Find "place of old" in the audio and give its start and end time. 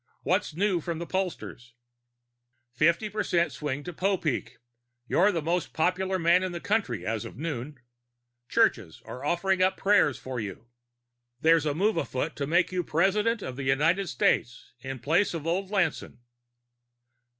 14.97-15.69